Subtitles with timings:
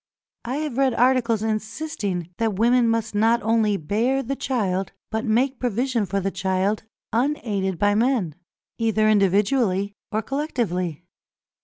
[0.45, 5.59] I have read articles insisting that women must not only bear the child, but make
[5.59, 6.81] provision for the child,
[7.13, 8.33] unaided by men,
[8.79, 11.03] either individually or collectively.